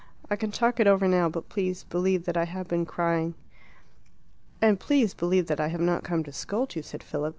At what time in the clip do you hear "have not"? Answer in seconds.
5.67-6.03